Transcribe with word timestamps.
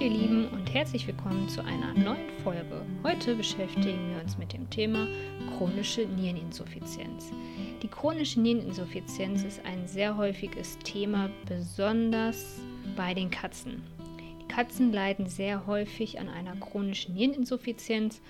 ihr 0.00 0.08
Lieben 0.08 0.48
und 0.48 0.72
herzlich 0.72 1.06
willkommen 1.06 1.46
zu 1.50 1.62
einer 1.62 1.92
neuen 1.92 2.30
Folge. 2.42 2.86
Heute 3.02 3.34
beschäftigen 3.34 4.14
wir 4.14 4.22
uns 4.22 4.38
mit 4.38 4.50
dem 4.54 4.70
Thema 4.70 5.06
chronische 5.58 6.06
Niereninsuffizienz. 6.06 7.30
Die 7.82 7.88
chronische 7.88 8.40
Niereninsuffizienz 8.40 9.42
ist 9.42 9.62
ein 9.66 9.86
sehr 9.86 10.16
häufiges 10.16 10.78
Thema, 10.78 11.28
besonders 11.46 12.60
bei 12.96 13.12
den 13.12 13.30
Katzen. 13.30 13.82
Die 14.40 14.48
Katzen 14.48 14.90
leiden 14.90 15.26
sehr 15.26 15.66
häufig 15.66 16.18
an 16.18 16.30
einer 16.30 16.56
chronischen 16.56 17.12
Niereninsuffizienz 17.12 18.22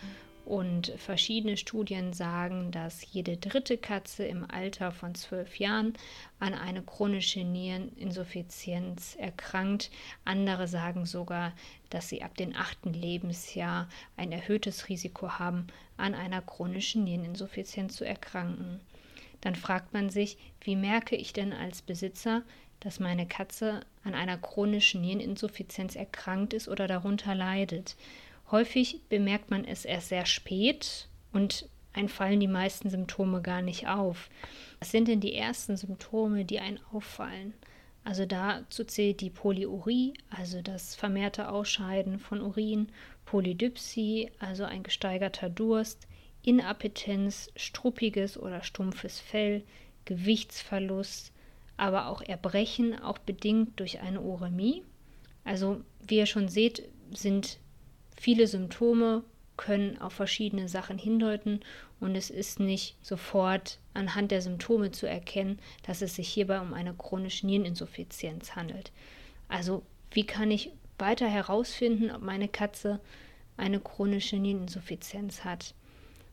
und 0.50 0.92
verschiedene 0.96 1.56
Studien 1.56 2.12
sagen, 2.12 2.72
dass 2.72 3.06
jede 3.12 3.36
dritte 3.36 3.78
Katze 3.78 4.24
im 4.24 4.50
Alter 4.50 4.90
von 4.90 5.14
zwölf 5.14 5.60
Jahren 5.60 5.94
an 6.40 6.54
eine 6.54 6.82
chronische 6.82 7.44
Niereninsuffizienz 7.44 9.14
erkrankt. 9.14 9.92
Andere 10.24 10.66
sagen 10.66 11.06
sogar, 11.06 11.52
dass 11.90 12.08
sie 12.08 12.24
ab 12.24 12.36
dem 12.36 12.52
achten 12.56 12.92
Lebensjahr 12.92 13.88
ein 14.16 14.32
erhöhtes 14.32 14.88
Risiko 14.88 15.38
haben, 15.38 15.68
an 15.96 16.16
einer 16.16 16.42
chronischen 16.42 17.04
Niereninsuffizienz 17.04 17.94
zu 17.94 18.04
erkranken. 18.04 18.80
Dann 19.42 19.54
fragt 19.54 19.92
man 19.92 20.10
sich, 20.10 20.36
wie 20.62 20.74
merke 20.74 21.14
ich 21.14 21.32
denn 21.32 21.52
als 21.52 21.80
Besitzer, 21.80 22.42
dass 22.80 22.98
meine 22.98 23.28
Katze 23.28 23.82
an 24.02 24.14
einer 24.14 24.36
chronischen 24.36 25.02
Niereninsuffizienz 25.02 25.94
erkrankt 25.94 26.54
ist 26.54 26.66
oder 26.66 26.88
darunter 26.88 27.36
leidet? 27.36 27.94
Häufig 28.50 29.00
bemerkt 29.08 29.50
man 29.50 29.64
es 29.64 29.84
erst 29.84 30.08
sehr 30.08 30.26
spät 30.26 31.08
und 31.32 31.68
einem 31.92 32.08
fallen 32.08 32.40
die 32.40 32.48
meisten 32.48 32.90
Symptome 32.90 33.42
gar 33.42 33.62
nicht 33.62 33.88
auf. 33.88 34.28
Was 34.78 34.90
sind 34.90 35.08
denn 35.08 35.20
die 35.20 35.34
ersten 35.34 35.76
Symptome, 35.76 36.44
die 36.44 36.58
einen 36.58 36.80
auffallen? 36.92 37.54
Also 38.02 38.26
dazu 38.26 38.84
zählt 38.84 39.20
die 39.20 39.30
Polyurie, 39.30 40.14
also 40.30 40.62
das 40.62 40.94
vermehrte 40.94 41.48
Ausscheiden 41.50 42.18
von 42.18 42.40
Urin, 42.40 42.88
Polydipsie, 43.24 44.30
also 44.38 44.64
ein 44.64 44.82
gesteigerter 44.82 45.50
Durst, 45.50 46.08
Inappetenz, 46.42 47.50
struppiges 47.56 48.38
oder 48.38 48.62
stumpfes 48.62 49.20
Fell, 49.20 49.62
Gewichtsverlust, 50.06 51.32
aber 51.76 52.06
auch 52.06 52.22
Erbrechen, 52.22 52.98
auch 52.98 53.18
bedingt 53.18 53.78
durch 53.78 54.00
eine 54.00 54.22
Uremie. 54.22 54.82
Also 55.44 55.82
wie 56.00 56.16
ihr 56.16 56.26
schon 56.26 56.48
seht, 56.48 56.88
sind 57.12 57.58
Viele 58.20 58.46
Symptome 58.46 59.24
können 59.56 59.96
auf 59.98 60.12
verschiedene 60.12 60.68
Sachen 60.68 60.98
hindeuten 60.98 61.60
und 62.00 62.14
es 62.14 62.28
ist 62.28 62.60
nicht 62.60 62.94
sofort 63.00 63.78
anhand 63.94 64.30
der 64.30 64.42
Symptome 64.42 64.90
zu 64.90 65.08
erkennen, 65.08 65.58
dass 65.86 66.02
es 66.02 66.16
sich 66.16 66.28
hierbei 66.28 66.60
um 66.60 66.74
eine 66.74 66.92
chronische 66.92 67.46
Niereninsuffizienz 67.46 68.56
handelt. 68.56 68.92
Also 69.48 69.82
wie 70.10 70.26
kann 70.26 70.50
ich 70.50 70.70
weiter 70.98 71.28
herausfinden, 71.28 72.10
ob 72.10 72.20
meine 72.20 72.46
Katze 72.46 73.00
eine 73.56 73.80
chronische 73.80 74.36
Niereninsuffizienz 74.36 75.42
hat? 75.42 75.72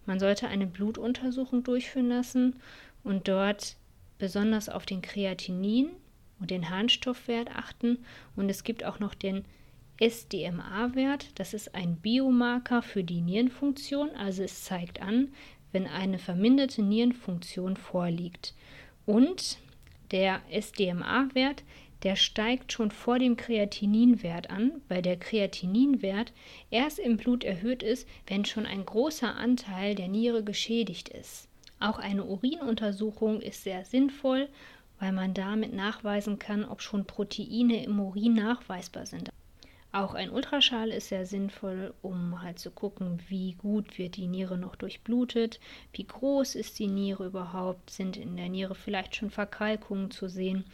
Man 0.05 0.19
sollte 0.19 0.49
eine 0.49 0.67
Blutuntersuchung 0.67 1.63
durchführen 1.63 2.09
lassen 2.09 2.57
und 3.05 3.29
dort 3.29 3.77
besonders 4.19 4.67
auf 4.67 4.85
den 4.85 5.01
Kreatinin 5.01 5.91
und 6.41 6.51
den 6.51 6.69
Harnstoffwert 6.69 7.55
achten 7.55 7.99
und 8.35 8.49
es 8.49 8.65
gibt 8.65 8.83
auch 8.83 8.99
noch 8.99 9.15
den 9.15 9.45
SDMA-Wert, 9.99 11.27
das 11.35 11.53
ist 11.53 11.73
ein 11.73 11.95
Biomarker 11.95 12.81
für 12.81 13.03
die 13.03 13.21
Nierenfunktion, 13.21 14.11
also 14.11 14.43
es 14.43 14.63
zeigt 14.63 15.01
an, 15.01 15.29
wenn 15.71 15.87
eine 15.87 16.19
verminderte 16.19 16.83
Nierenfunktion 16.83 17.77
vorliegt. 17.77 18.53
Und 19.05 19.57
der 20.11 20.41
SDMA-Wert, 20.51 21.63
der 22.03 22.15
steigt 22.15 22.71
schon 22.71 22.91
vor 22.91 23.17
dem 23.17 23.37
Kreatininwert 23.37 24.49
an, 24.49 24.81
weil 24.87 25.01
der 25.01 25.17
Kreatininwert 25.17 26.31
erst 26.69 26.99
im 26.99 27.17
Blut 27.17 27.43
erhöht 27.43 27.81
ist, 27.81 28.07
wenn 28.27 28.45
schon 28.45 28.65
ein 28.65 28.85
großer 28.85 29.35
Anteil 29.35 29.95
der 29.95 30.07
Niere 30.07 30.43
geschädigt 30.43 31.09
ist. 31.09 31.47
Auch 31.79 31.97
eine 31.97 32.23
Urinuntersuchung 32.23 33.41
ist 33.41 33.63
sehr 33.63 33.83
sinnvoll, 33.83 34.47
weil 34.99 35.11
man 35.11 35.33
damit 35.33 35.73
nachweisen 35.73 36.39
kann, 36.39 36.65
ob 36.65 36.81
schon 36.81 37.05
Proteine 37.05 37.83
im 37.83 37.99
Urin 37.99 38.35
nachweisbar 38.35 39.05
sind. 39.05 39.29
Auch 39.91 40.13
ein 40.13 40.29
Ultraschall 40.29 40.89
ist 40.89 41.09
sehr 41.09 41.25
sinnvoll, 41.25 41.93
um 42.01 42.41
halt 42.41 42.59
zu 42.59 42.71
gucken, 42.71 43.19
wie 43.29 43.53
gut 43.53 43.97
wird 43.97 44.17
die 44.17 44.27
Niere 44.27 44.57
noch 44.57 44.75
durchblutet, 44.75 45.59
wie 45.93 46.05
groß 46.05 46.55
ist 46.55 46.77
die 46.79 46.87
Niere 46.87 47.25
überhaupt, 47.25 47.89
sind 47.89 48.17
in 48.17 48.35
der 48.35 48.49
Niere 48.49 48.75
vielleicht 48.75 49.15
schon 49.15 49.29
Verkalkungen 49.29 50.11
zu 50.11 50.27
sehen. 50.27 50.65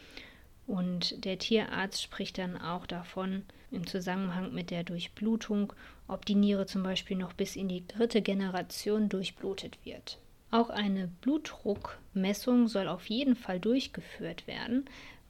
Und 0.66 1.24
der 1.24 1.38
Tierarzt 1.38 2.02
spricht 2.02 2.38
dann 2.38 2.56
auch 2.56 2.86
davon 2.86 3.42
im 3.70 3.86
Zusammenhang 3.86 4.52
mit 4.52 4.70
der 4.70 4.82
Durchblutung, 4.82 5.72
ob 6.08 6.24
die 6.26 6.34
Niere 6.34 6.66
zum 6.66 6.82
Beispiel 6.82 7.16
noch 7.16 7.34
bis 7.34 7.56
in 7.56 7.68
die 7.68 7.86
dritte 7.86 8.22
Generation 8.22 9.08
durchblutet 9.08 9.78
wird. 9.84 10.18
Auch 10.50 10.70
eine 10.70 11.08
Blutdruckmessung 11.20 12.68
soll 12.68 12.88
auf 12.88 13.06
jeden 13.06 13.36
Fall 13.36 13.60
durchgeführt 13.60 14.46
werden, 14.46 14.84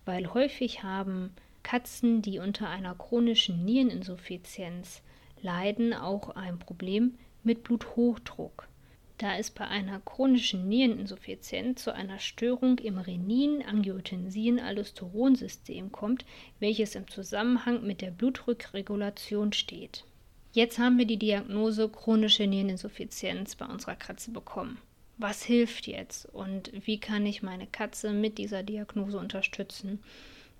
weil 0.04 0.32
häufig 0.34 0.82
haben 0.82 1.32
Katzen, 1.64 2.22
die 2.22 2.38
unter 2.38 2.69
einer 2.69 2.94
chronischen 2.94 3.64
Niereninsuffizienz 3.64 5.02
leiden, 5.42 5.92
auch 5.92 6.36
ein 6.36 6.60
Problem 6.60 7.19
mit 7.42 7.64
Bluthochdruck. 7.64 8.69
Da 9.19 9.36
es 9.36 9.50
bei 9.50 9.66
einer 9.66 10.00
chronischen 10.00 10.66
Niereninsuffizienz 10.69 11.82
zu 11.84 11.94
einer 11.94 12.19
Störung 12.19 12.78
im 12.78 12.98
Renin-Angiotensin-Aldosteronsystem 12.98 15.92
kommt, 15.92 16.25
welches 16.58 16.94
im 16.94 17.06
Zusammenhang 17.08 17.86
mit 17.86 18.00
der 18.00 18.10
Blutdruckregulation 18.10 19.52
steht. 19.52 20.04
Jetzt 20.52 20.78
haben 20.78 20.96
wir 20.98 21.06
die 21.06 21.19
Diagnose 21.19 21.88
chronische 21.88 22.46
Niereninsuffizienz 22.46 23.56
bei 23.56 23.66
unserer 23.66 23.96
Katze 23.96 24.31
bekommen. 24.31 24.78
Was 25.16 25.44
hilft 25.44 25.86
jetzt 25.86 26.26
und 26.26 26.72
wie 26.86 26.98
kann 26.98 27.25
ich 27.25 27.42
meine 27.42 27.69
Katze 27.69 28.12
mit 28.12 28.36
dieser 28.38 28.64
Diagnose 28.64 29.19
unterstützen? 29.19 30.00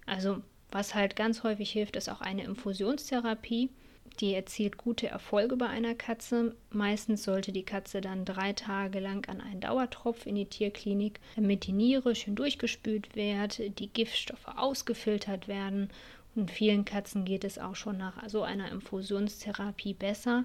Also 0.06 0.42
was 0.74 0.96
halt 0.96 1.14
ganz 1.14 1.44
häufig 1.44 1.70
hilft, 1.70 1.94
ist 1.94 2.10
auch 2.10 2.20
eine 2.20 2.42
Infusionstherapie. 2.42 3.70
Die 4.18 4.34
erzielt 4.34 4.76
gute 4.76 5.06
Erfolge 5.06 5.56
bei 5.56 5.68
einer 5.68 5.94
Katze. 5.94 6.56
Meistens 6.70 7.22
sollte 7.22 7.52
die 7.52 7.62
Katze 7.62 8.00
dann 8.00 8.24
drei 8.24 8.54
Tage 8.54 8.98
lang 8.98 9.24
an 9.28 9.40
einen 9.40 9.60
Dauertropf 9.60 10.26
in 10.26 10.34
die 10.34 10.46
Tierklinik, 10.46 11.20
damit 11.36 11.68
die 11.68 11.72
Niere 11.72 12.16
schön 12.16 12.34
durchgespült 12.34 13.14
wird, 13.14 13.60
die 13.78 13.86
Giftstoffe 13.86 14.48
ausgefiltert 14.56 15.46
werden. 15.46 15.90
Und 16.34 16.50
vielen 16.50 16.84
Katzen 16.84 17.24
geht 17.24 17.44
es 17.44 17.60
auch 17.60 17.76
schon 17.76 17.96
nach 17.96 18.28
so 18.28 18.42
einer 18.42 18.72
Infusionstherapie 18.72 19.94
besser. 19.94 20.42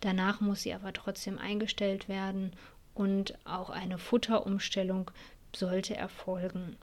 Danach 0.00 0.40
muss 0.40 0.62
sie 0.62 0.72
aber 0.72 0.94
trotzdem 0.94 1.36
eingestellt 1.38 2.08
werden 2.08 2.52
und 2.94 3.34
auch 3.44 3.68
eine 3.68 3.98
Futterumstellung 3.98 5.10
sollte 5.54 5.94
erfolgen. 5.94 6.78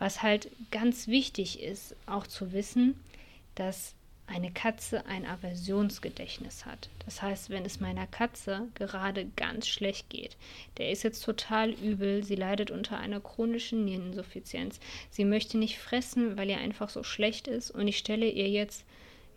Was 0.00 0.22
halt 0.22 0.50
ganz 0.70 1.06
wichtig 1.06 1.62
ist, 1.62 1.94
auch 2.06 2.26
zu 2.26 2.52
wissen, 2.52 2.98
dass 3.54 3.94
eine 4.26 4.50
Katze 4.50 5.04
ein 5.06 5.26
Aversionsgedächtnis 5.26 6.64
hat. 6.64 6.88
Das 7.04 7.20
heißt, 7.20 7.50
wenn 7.50 7.66
es 7.66 7.80
meiner 7.80 8.06
Katze 8.06 8.68
gerade 8.74 9.26
ganz 9.36 9.68
schlecht 9.68 10.08
geht, 10.08 10.36
der 10.78 10.90
ist 10.90 11.02
jetzt 11.02 11.22
total 11.24 11.70
übel, 11.70 12.24
sie 12.24 12.36
leidet 12.36 12.70
unter 12.70 12.96
einer 12.98 13.20
chronischen 13.20 13.84
Niereninsuffizienz, 13.84 14.80
sie 15.10 15.24
möchte 15.24 15.58
nicht 15.58 15.78
fressen, 15.78 16.38
weil 16.38 16.48
ihr 16.48 16.58
einfach 16.58 16.88
so 16.88 17.02
schlecht 17.02 17.46
ist. 17.46 17.70
Und 17.70 17.86
ich 17.86 17.98
stelle 17.98 18.28
ihr 18.28 18.48
jetzt 18.48 18.84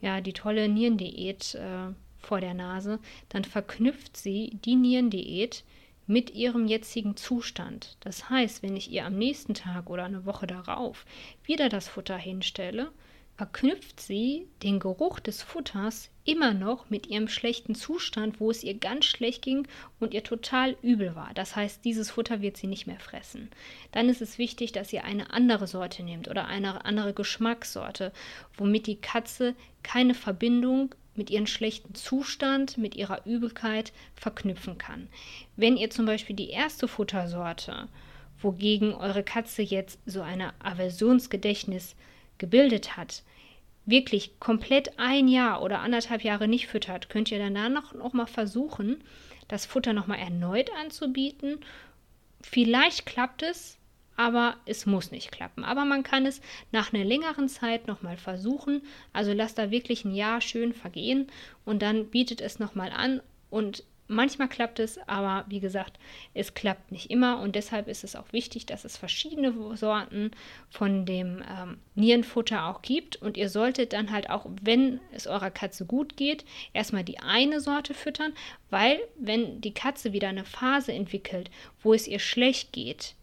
ja 0.02 0.22
die 0.22 0.34
tolle 0.34 0.70
Nierendiät 0.70 1.56
äh, 1.56 1.92
vor 2.20 2.40
der 2.40 2.54
Nase, 2.54 3.00
dann 3.30 3.44
verknüpft 3.44 4.16
sie 4.16 4.52
die 4.64 4.76
Nierendiät 4.76 5.64
mit 6.08 6.32
ihrem 6.32 6.68
jetzigen 6.68 7.16
Zustand. 7.16 7.98
Das 8.02 8.30
heißt, 8.30 8.64
wenn 8.64 8.76
ich 8.76 8.92
ihr 8.92 9.06
am 9.06 9.18
nächsten 9.18 9.54
Tag 9.54 9.90
oder 9.90 10.04
eine 10.04 10.26
Woche 10.26 10.48
darauf 10.48 11.06
wieder 11.44 11.70
das 11.70 11.88
Futter 11.88 12.18
hinstelle, 12.18 12.92
verknüpft 13.36 14.00
sie 14.00 14.48
den 14.62 14.80
Geruch 14.80 15.20
des 15.20 15.42
Futters 15.42 16.10
immer 16.24 16.54
noch 16.54 16.90
mit 16.90 17.08
ihrem 17.08 17.28
schlechten 17.28 17.74
Zustand, 17.74 18.40
wo 18.40 18.52
es 18.52 18.64
ihr 18.64 18.76
ganz 18.76 19.06
schlecht 19.06 19.42
ging 19.42 19.68
und 20.00 20.14
ihr 20.14 20.24
total 20.24 20.78
übel 20.82 21.16
war. 21.16 21.32
Das 21.34 21.56
heißt, 21.56 21.84
dieses 21.84 22.12
Futter 22.12 22.42
wird 22.42 22.58
sie 22.58 22.68
nicht 22.68 22.86
mehr 22.86 23.00
fressen. 23.00 23.50
Dann 23.92 24.08
ist 24.08 24.22
es 24.22 24.38
wichtig, 24.38 24.72
dass 24.72 24.94
ihr 24.94 25.04
eine 25.04 25.32
andere 25.32 25.68
Sorte 25.68 26.04
nehmt 26.04 26.28
oder 26.28 26.46
eine 26.48 26.86
andere 26.86 27.14
Geschmackssorte, 27.14 28.14
womit 28.56 28.88
die 28.88 29.02
Katze 29.02 29.56
keine 29.82 30.14
Verbindung 30.14 30.94
mit 31.16 31.30
ihrem 31.30 31.48
schlechten 31.48 31.96
Zustand, 31.96 32.78
mit 32.78 32.96
ihrer 32.96 33.26
Übelkeit 33.26 33.94
verknüpfen 34.16 34.78
kann. 34.78 35.08
Wenn 35.56 35.78
ihr 35.78 35.90
zum 35.90 36.06
Beispiel 36.06 36.36
die 36.36 36.50
erste 36.50 36.88
Futtersorte, 36.88 37.88
wogegen 38.42 38.94
eure 38.94 39.24
Katze 39.24 39.62
jetzt 39.62 40.00
so 40.06 40.22
eine 40.22 40.54
Aversionsgedächtnis 40.60 41.96
gebildet 42.38 42.98
hat, 42.98 43.24
wirklich 43.86 44.40
komplett 44.40 44.98
ein 44.98 45.28
Jahr 45.28 45.62
oder 45.62 45.80
anderthalb 45.80 46.24
Jahre 46.24 46.48
nicht 46.48 46.68
füttert, 46.68 47.10
könnt 47.10 47.32
ihr 47.32 47.40
danach 47.40 47.94
noch 47.94 48.14
mal 48.14 48.26
versuchen, 48.26 49.04
das 49.48 49.66
Futter 49.66 49.94
noch 49.94 50.08
mal 50.08 50.18
erneut 50.18 50.70
anzubieten. 50.82 51.60
Vielleicht 52.42 53.06
klappt 53.06 53.44
es, 53.44 53.78
aber 54.16 54.58
es 54.66 54.86
muss 54.86 55.12
nicht 55.12 55.32
klappen. 55.32 55.64
Aber 55.64 55.86
man 55.86 56.04
kann 56.04 56.26
es 56.26 56.42
nach 56.72 56.94
einer 56.94 57.04
längeren 57.04 57.50
Zeit 57.50 57.88
nochmal 57.88 58.18
versuchen. 58.18 58.82
Also 59.12 59.34
lasst 59.34 59.58
da 59.58 59.72
wirklich 59.72 60.06
ein 60.06 60.16
Jahr 60.16 60.42
schön 60.42 60.74
vergehen 60.74 61.28
und 61.66 61.82
dann 61.82 62.08
bietet 62.08 62.42
es 62.42 62.60
nochmal 62.60 62.92
an 62.92 63.22
und 63.50 63.84
Manchmal 64.08 64.50
klappt 64.50 64.80
es, 64.80 65.00
aber 65.08 65.46
wie 65.48 65.62
gesagt, 65.62 65.98
es 66.34 66.54
klappt 66.54 66.92
nicht 66.92 67.10
immer 67.10 67.40
und 67.40 67.56
deshalb 67.56 67.88
ist 67.88 68.04
es 68.04 68.18
auch 68.18 68.34
wichtig, 68.34 68.66
dass 68.66 68.84
es 68.84 68.98
verschiedene 68.98 69.54
Sorten 69.78 70.32
von 70.70 71.06
dem 71.06 71.42
ähm, 71.50 71.78
Nierenfutter 71.96 72.66
auch 72.68 72.82
gibt 72.82 73.16
und 73.16 73.38
ihr 73.38 73.48
solltet 73.48 73.94
dann 73.94 74.12
halt 74.12 74.30
auch, 74.30 74.46
wenn 74.62 75.00
es 75.14 75.26
eurer 75.26 75.52
Katze 75.52 75.86
gut 75.86 76.18
geht, 76.18 76.44
erstmal 76.74 77.06
die 77.06 77.20
eine 77.20 77.62
Sorte 77.62 77.94
füttern, 77.94 78.34
weil 78.70 79.00
wenn 79.18 79.62
die 79.62 79.74
Katze 79.74 80.12
wieder 80.12 80.28
eine 80.28 80.46
Phase 80.46 80.92
entwickelt, 80.92 81.50
wo 81.82 81.94
es 81.94 82.06
ihr 82.08 82.20
schlecht 82.20 82.74
geht, 82.74 83.16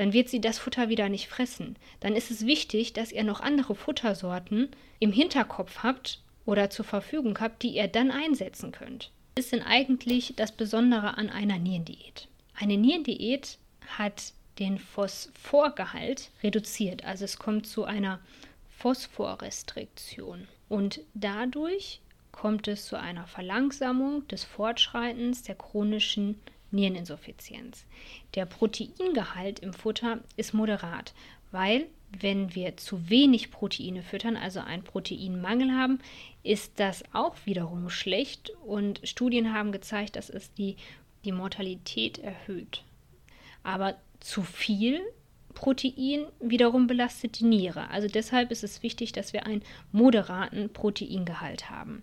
dann 0.00 0.12
wird 0.12 0.28
sie 0.28 0.40
das 0.40 0.58
Futter 0.58 0.88
wieder 0.88 1.08
nicht 1.08 1.28
fressen. 1.28 1.76
Dann 2.00 2.16
ist 2.16 2.30
es 2.30 2.46
wichtig, 2.46 2.92
dass 2.92 3.12
ihr 3.12 3.24
noch 3.24 3.40
andere 3.40 3.74
Futtersorten 3.74 4.68
im 4.98 5.12
Hinterkopf 5.12 5.82
habt 5.82 6.20
oder 6.44 6.70
zur 6.70 6.84
Verfügung 6.84 7.38
habt, 7.40 7.62
die 7.62 7.76
ihr 7.76 7.88
dann 7.88 8.10
einsetzen 8.10 8.72
könnt 8.72 9.10
ist 9.40 9.52
denn 9.52 9.62
eigentlich 9.62 10.34
das 10.36 10.52
Besondere 10.52 11.16
an 11.16 11.30
einer 11.30 11.58
Nierendiät? 11.58 12.28
Eine 12.54 12.76
Nierendiät 12.76 13.58
hat 13.98 14.34
den 14.58 14.78
Phosphorgehalt 14.78 16.30
reduziert, 16.42 17.04
also 17.04 17.24
es 17.24 17.38
kommt 17.38 17.66
zu 17.66 17.84
einer 17.84 18.20
Phosphorrestriktion 18.76 20.46
und 20.68 21.00
dadurch 21.14 22.00
kommt 22.32 22.68
es 22.68 22.86
zu 22.86 22.98
einer 22.98 23.26
Verlangsamung 23.26 24.28
des 24.28 24.44
Fortschreitens 24.44 25.42
der 25.42 25.54
chronischen 25.54 26.38
Niereninsuffizienz. 26.70 27.84
Der 28.34 28.46
Proteingehalt 28.46 29.60
im 29.60 29.72
Futter 29.72 30.20
ist 30.36 30.54
moderat, 30.54 31.14
weil 31.50 31.86
wenn 32.18 32.54
wir 32.54 32.76
zu 32.76 33.08
wenig 33.08 33.50
Proteine 33.50 34.02
füttern, 34.02 34.36
also 34.36 34.60
einen 34.60 34.82
Proteinmangel 34.82 35.72
haben, 35.72 36.00
ist 36.42 36.72
das 36.80 37.04
auch 37.12 37.36
wiederum 37.44 37.88
schlecht 37.88 38.50
und 38.64 39.00
Studien 39.04 39.52
haben 39.52 39.72
gezeigt, 39.72 40.16
dass 40.16 40.28
es 40.30 40.52
die, 40.54 40.76
die 41.24 41.32
Mortalität 41.32 42.18
erhöht. 42.18 42.82
Aber 43.62 43.96
zu 44.18 44.42
viel 44.42 45.00
Protein 45.54 46.26
wiederum 46.40 46.86
belastet 46.86 47.38
die 47.40 47.44
Niere. 47.44 47.90
Also 47.90 48.08
deshalb 48.08 48.50
ist 48.50 48.64
es 48.64 48.82
wichtig, 48.82 49.12
dass 49.12 49.32
wir 49.32 49.46
einen 49.46 49.62
moderaten 49.92 50.72
Proteingehalt 50.72 51.70
haben. 51.70 52.02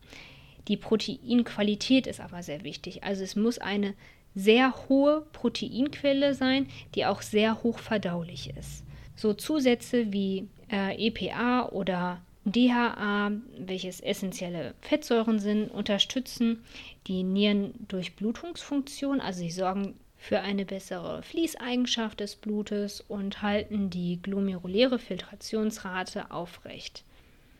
Die 0.67 0.77
Proteinqualität 0.77 2.07
ist 2.07 2.19
aber 2.19 2.43
sehr 2.43 2.63
wichtig. 2.63 3.03
Also 3.03 3.23
es 3.23 3.35
muss 3.35 3.57
eine 3.57 3.93
sehr 4.37 4.73
hohe 4.87 5.25
Proteinquelle 5.33 6.35
sein, 6.35 6.67
die 6.93 7.05
auch 7.05 7.23
sehr 7.23 7.63
hoch 7.63 7.79
verdaulich 7.79 8.53
ist. 8.55 8.83
So 9.15 9.33
Zusätze 9.33 10.13
wie 10.13 10.47
äh, 10.71 10.95
EPA 11.07 11.69
oder 11.69 12.21
DHA, 12.45 13.31
welches 13.57 13.99
essentielle 13.99 14.75
Fettsäuren 14.81 15.39
sind, 15.39 15.71
unterstützen 15.71 16.63
die 17.07 17.23
Nierendurchblutungsfunktion, 17.23 19.19
also 19.21 19.39
sie 19.39 19.51
sorgen 19.51 19.95
für 20.17 20.39
eine 20.41 20.65
bessere 20.65 21.23
Fließeigenschaft 21.23 22.19
des 22.19 22.35
Blutes 22.35 23.01
und 23.01 23.41
halten 23.41 23.89
die 23.89 24.21
glomeruläre 24.21 24.99
Filtrationsrate 24.99 26.29
aufrecht. 26.31 27.03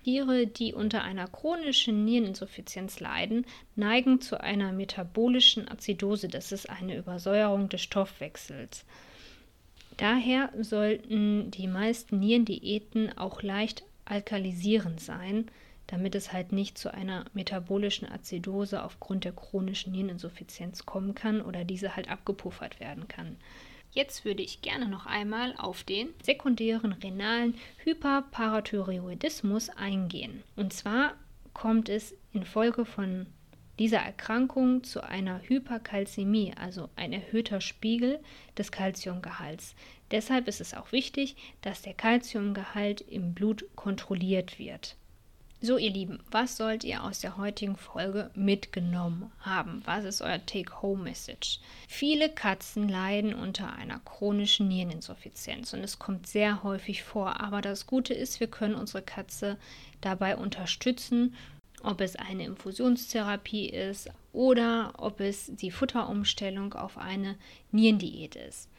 Tiere, 0.07 0.47
die 0.47 0.73
unter 0.73 1.03
einer 1.03 1.27
chronischen 1.27 2.05
Niereninsuffizienz 2.05 3.01
leiden, 3.01 3.45
neigen 3.75 4.21
zu 4.21 4.39
einer 4.39 4.71
metabolischen 4.71 5.69
Azidose, 5.69 6.29
das 6.29 6.53
ist 6.53 6.69
eine 6.69 6.95
Übersäuerung 6.95 7.67
des 7.67 7.81
Stoffwechsels. 7.81 8.85
Daher 9.97 10.53
sollten 10.61 11.51
die 11.51 11.67
meisten 11.67 12.19
Nierendiäten 12.19 13.17
auch 13.17 13.41
leicht 13.41 13.83
alkalisierend 14.05 15.01
sein, 15.01 15.51
damit 15.87 16.15
es 16.15 16.31
halt 16.31 16.53
nicht 16.53 16.77
zu 16.77 16.93
einer 16.93 17.25
metabolischen 17.33 18.09
Azidose 18.09 18.81
aufgrund 18.83 19.25
der 19.25 19.33
chronischen 19.33 19.91
Niereninsuffizienz 19.91 20.85
kommen 20.85 21.15
kann 21.15 21.41
oder 21.41 21.65
diese 21.65 21.97
halt 21.97 22.09
abgepuffert 22.09 22.79
werden 22.79 23.09
kann. 23.09 23.35
Jetzt 23.91 24.25
würde 24.25 24.43
ich 24.43 24.61
gerne 24.61 24.87
noch 24.87 25.05
einmal 25.05 25.55
auf 25.57 25.83
den 25.83 26.09
sekundären 26.21 26.93
renalen 26.93 27.55
Hyperparathyroidismus 27.83 29.69
eingehen. 29.69 30.43
Und 30.55 30.73
zwar 30.73 31.15
kommt 31.53 31.89
es 31.89 32.15
infolge 32.33 32.85
von 32.85 33.27
dieser 33.79 33.99
Erkrankung 33.99 34.83
zu 34.83 35.03
einer 35.03 35.41
Hyperkalzämie, 35.41 36.53
also 36.59 36.89
ein 36.95 37.13
erhöhter 37.13 37.61
Spiegel 37.61 38.19
des 38.57 38.71
Kalziumgehalts. 38.71 39.75
Deshalb 40.11 40.47
ist 40.47 40.61
es 40.61 40.73
auch 40.73 40.91
wichtig, 40.91 41.35
dass 41.61 41.81
der 41.81 41.93
Kalziumgehalt 41.93 43.01
im 43.01 43.33
Blut 43.33 43.65
kontrolliert 43.75 44.57
wird. 44.57 44.95
So, 45.59 45.77
ihr 45.77 45.89
Lieben, 45.89 46.19
was 46.29 46.55
sollt 46.55 46.83
ihr 46.83 47.03
aus 47.03 47.19
der 47.19 47.37
heutigen 47.37 47.77
Folge 47.77 48.29
mitgenommen 48.35 49.31
haben? 49.39 49.81
Was 49.85 50.05
ist 50.05 50.21
euer 50.21 50.45
Take-Home-Message? 50.45 51.59
Viele 51.87 52.29
Katzen 52.29 52.87
leiden 52.87 53.33
unter 53.33 53.73
einer 53.73 53.99
chronischen 53.99 54.67
Niereninsuffizienz 54.67 55.73
und 55.73 55.79
es 55.79 55.97
kommt 55.97 56.27
sehr 56.27 56.61
häufig 56.61 57.01
vor. 57.01 57.41
Aber 57.41 57.61
das 57.61 57.87
Gute 57.87 58.13
ist, 58.13 58.39
wir 58.39 58.45
können 58.47 58.75
unsere 58.75 59.01
Katze 59.01 59.57
dabei 59.99 60.37
unterstützen 60.37 61.35
ob 61.83 62.01
es 62.01 62.15
eine 62.15 62.45
Infusionstherapie 62.45 63.69
ist 63.69 64.09
oder 64.33 64.93
ob 64.97 65.19
es 65.19 65.51
die 65.55 65.71
Futterumstellung 65.71 66.73
auf 66.73 66.97
eine 66.97 67.37
Nierendiät 67.71 68.35
ist. 68.35 68.69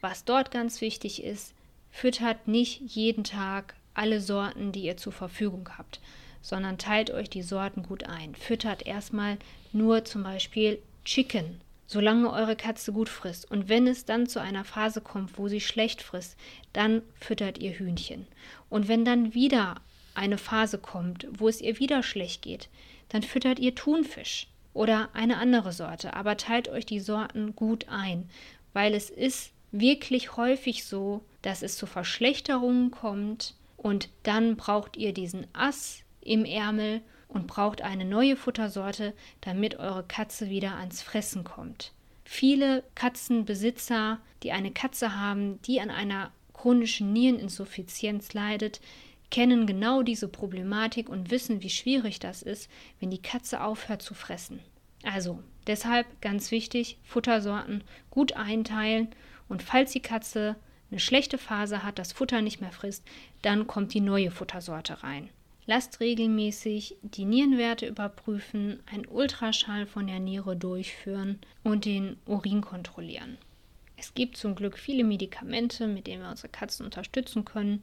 Was 0.00 0.24
dort 0.24 0.50
ganz 0.50 0.80
wichtig 0.80 1.22
ist, 1.22 1.54
füttert 1.90 2.48
nicht 2.48 2.80
jeden 2.80 3.24
Tag 3.24 3.74
alle 3.94 4.20
Sorten, 4.20 4.72
die 4.72 4.84
ihr 4.84 4.96
zur 4.96 5.12
Verfügung 5.12 5.68
habt, 5.76 6.00
sondern 6.46 6.78
teilt 6.78 7.10
euch 7.10 7.28
die 7.28 7.42
Sorten 7.42 7.82
gut 7.82 8.04
ein. 8.04 8.36
Füttert 8.36 8.86
erstmal 8.86 9.36
nur 9.72 10.04
zum 10.04 10.22
Beispiel 10.22 10.78
Chicken, 11.04 11.60
solange 11.88 12.32
eure 12.32 12.54
Katze 12.54 12.92
gut 12.92 13.08
frisst. 13.08 13.50
Und 13.50 13.68
wenn 13.68 13.88
es 13.88 14.04
dann 14.04 14.28
zu 14.28 14.40
einer 14.40 14.64
Phase 14.64 15.00
kommt, 15.00 15.38
wo 15.38 15.48
sie 15.48 15.60
schlecht 15.60 16.02
frisst, 16.02 16.36
dann 16.72 17.02
füttert 17.16 17.58
ihr 17.58 17.72
Hühnchen. 17.72 18.28
Und 18.68 18.86
wenn 18.86 19.04
dann 19.04 19.34
wieder 19.34 19.80
eine 20.14 20.38
Phase 20.38 20.78
kommt, 20.78 21.26
wo 21.32 21.48
es 21.48 21.60
ihr 21.60 21.80
wieder 21.80 22.04
schlecht 22.04 22.42
geht, 22.42 22.68
dann 23.08 23.24
füttert 23.24 23.58
ihr 23.58 23.74
Thunfisch 23.74 24.46
oder 24.72 25.08
eine 25.14 25.38
andere 25.38 25.72
Sorte, 25.72 26.14
aber 26.14 26.36
teilt 26.36 26.68
euch 26.68 26.86
die 26.86 27.00
Sorten 27.00 27.56
gut 27.56 27.88
ein, 27.88 28.30
weil 28.72 28.94
es 28.94 29.10
ist 29.10 29.50
wirklich 29.72 30.36
häufig 30.36 30.84
so, 30.84 31.24
dass 31.42 31.62
es 31.62 31.76
zu 31.76 31.86
Verschlechterungen 31.86 32.92
kommt 32.92 33.54
und 33.76 34.10
dann 34.22 34.56
braucht 34.56 34.96
ihr 34.96 35.12
diesen 35.12 35.48
Ass 35.52 36.05
im 36.26 36.44
Ärmel 36.44 37.00
und 37.28 37.46
braucht 37.46 37.82
eine 37.82 38.04
neue 38.04 38.36
Futtersorte, 38.36 39.14
damit 39.40 39.78
eure 39.78 40.04
Katze 40.04 40.48
wieder 40.48 40.76
ans 40.76 41.02
Fressen 41.02 41.44
kommt. 41.44 41.92
Viele 42.24 42.82
Katzenbesitzer, 42.94 44.18
die 44.42 44.52
eine 44.52 44.72
Katze 44.72 45.16
haben, 45.16 45.60
die 45.62 45.80
an 45.80 45.90
einer 45.90 46.32
chronischen 46.52 47.12
Niereninsuffizienz 47.12 48.32
leidet, 48.34 48.80
kennen 49.30 49.66
genau 49.66 50.02
diese 50.02 50.28
Problematik 50.28 51.08
und 51.08 51.30
wissen, 51.30 51.62
wie 51.62 51.70
schwierig 51.70 52.18
das 52.18 52.42
ist, 52.42 52.70
wenn 53.00 53.10
die 53.10 53.22
Katze 53.22 53.62
aufhört 53.62 54.02
zu 54.02 54.14
fressen. 54.14 54.60
Also, 55.02 55.42
deshalb 55.66 56.06
ganz 56.20 56.50
wichtig, 56.50 56.98
Futtersorten 57.04 57.84
gut 58.10 58.32
einteilen 58.32 59.08
und 59.48 59.62
falls 59.62 59.92
die 59.92 60.00
Katze 60.00 60.56
eine 60.90 61.00
schlechte 61.00 61.38
Phase 61.38 61.82
hat, 61.82 61.98
das 61.98 62.12
Futter 62.12 62.40
nicht 62.42 62.60
mehr 62.60 62.72
frisst, 62.72 63.04
dann 63.42 63.66
kommt 63.66 63.94
die 63.94 64.00
neue 64.00 64.30
Futtersorte 64.30 65.02
rein. 65.02 65.28
Lasst 65.66 65.98
regelmäßig 65.98 66.96
die 67.02 67.24
Nierenwerte 67.24 67.86
überprüfen, 67.86 68.80
einen 68.86 69.06
Ultraschall 69.06 69.86
von 69.86 70.06
der 70.06 70.20
Niere 70.20 70.56
durchführen 70.56 71.40
und 71.64 71.84
den 71.84 72.16
Urin 72.24 72.60
kontrollieren. 72.60 73.36
Es 73.96 74.14
gibt 74.14 74.36
zum 74.36 74.54
Glück 74.54 74.78
viele 74.78 75.02
Medikamente, 75.02 75.88
mit 75.88 76.06
denen 76.06 76.22
wir 76.22 76.30
unsere 76.30 76.48
Katzen 76.48 76.84
unterstützen 76.84 77.44
können 77.44 77.82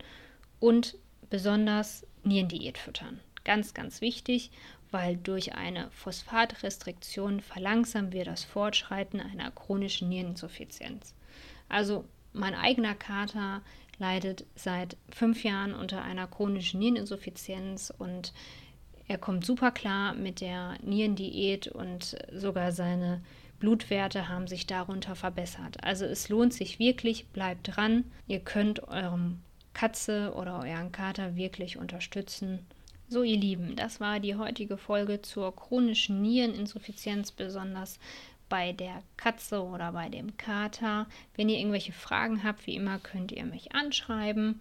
und 0.60 0.96
besonders 1.30 2.06
Nierendiät 2.24 2.78
füttern. 2.78 3.20
Ganz, 3.44 3.74
ganz 3.74 4.00
wichtig, 4.00 4.52
weil 4.92 5.18
durch 5.18 5.56
eine 5.56 5.90
Phosphatrestriktion 5.92 7.42
verlangsamen 7.42 8.14
wir 8.14 8.24
das 8.24 8.46
Fortschreiten 8.46 9.20
einer 9.20 9.52
chronischen 9.52 10.08
Niereninsuffizienz. 10.08 11.14
Also 11.68 12.06
mein 12.32 12.56
eigener 12.56 12.96
Kater 12.96 13.62
leidet 14.04 14.46
seit 14.56 14.98
fünf 15.10 15.46
Jahren 15.46 15.74
unter 15.74 16.02
einer 16.02 16.28
chronischen 16.28 16.82
Niereninsuffizienz 16.82 17.94
und 17.98 18.34
er 19.08 19.18
kommt 19.18 19.46
super 19.46 19.72
klar 19.72 20.14
mit 20.14 20.42
der 20.42 20.76
Nierendiät 20.84 21.70
und 21.70 22.18
sogar 22.34 22.74
seine 22.74 23.22
Blutwerte 23.60 24.28
haben 24.28 24.48
sich 24.48 24.68
darunter 24.68 25.16
verbessert. 25.16 25.82
Also 25.82 26.04
es 26.04 26.28
lohnt 26.28 26.54
sich 26.54 26.80
wirklich, 26.80 27.28
bleibt 27.28 27.78
dran. 27.78 28.04
Ihr 28.28 28.42
könnt 28.42 28.86
eurem 28.90 29.40
Katze 29.74 30.34
oder 30.36 30.60
euren 30.60 30.92
Kater 30.92 31.38
wirklich 31.38 31.78
unterstützen. 31.78 32.60
So, 33.08 33.24
ihr 33.24 33.38
Lieben, 33.38 33.78
das 33.78 34.02
war 34.02 34.20
die 34.20 34.36
heutige 34.36 34.76
Folge 34.76 35.22
zur 35.22 35.56
chronischen 35.56 36.22
Niereninsuffizienz, 36.22 37.32
besonders 37.32 38.00
bei 38.54 38.72
der 38.72 39.02
Katze 39.18 39.64
oder 39.64 39.94
bei 39.94 40.10
dem 40.10 40.38
Kater. 40.38 41.08
Wenn 41.36 41.50
ihr 41.50 41.58
irgendwelche 41.58 41.92
Fragen 41.92 42.44
habt, 42.44 42.68
wie 42.68 42.76
immer 42.76 43.00
könnt 43.00 43.32
ihr 43.32 43.46
mich 43.46 43.74
anschreiben. 43.74 44.60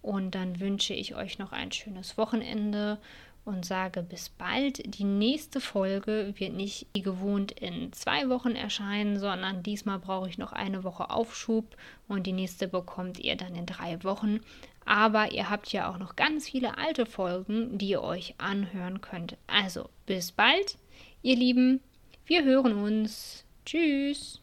Und 0.00 0.36
dann 0.36 0.60
wünsche 0.60 0.94
ich 0.94 1.16
euch 1.16 1.40
noch 1.40 1.50
ein 1.50 1.72
schönes 1.72 2.16
Wochenende 2.16 2.98
und 3.44 3.66
sage 3.66 4.04
bis 4.04 4.28
bald. 4.28 4.96
Die 4.96 5.02
nächste 5.02 5.60
Folge 5.60 6.34
wird 6.36 6.52
nicht 6.52 6.86
wie 6.94 7.02
gewohnt 7.02 7.50
in 7.50 7.92
zwei 7.92 8.28
Wochen 8.28 8.54
erscheinen, 8.54 9.18
sondern 9.18 9.64
diesmal 9.64 9.98
brauche 9.98 10.28
ich 10.28 10.38
noch 10.38 10.52
eine 10.52 10.84
Woche 10.84 11.10
Aufschub 11.10 11.76
und 12.06 12.28
die 12.28 12.32
nächste 12.32 12.68
bekommt 12.68 13.18
ihr 13.18 13.34
dann 13.34 13.56
in 13.56 13.66
drei 13.66 14.04
Wochen. 14.04 14.38
Aber 14.84 15.32
ihr 15.32 15.50
habt 15.50 15.72
ja 15.72 15.90
auch 15.90 15.98
noch 15.98 16.14
ganz 16.14 16.48
viele 16.48 16.78
alte 16.78 17.06
Folgen, 17.06 17.76
die 17.76 17.88
ihr 17.88 18.02
euch 18.02 18.36
anhören 18.38 19.00
könnt. 19.00 19.36
Also 19.48 19.88
bis 20.06 20.30
bald, 20.30 20.78
ihr 21.22 21.34
Lieben. 21.34 21.80
Wir 22.26 22.44
hören 22.44 22.74
uns. 22.74 23.44
Tschüss. 23.64 24.41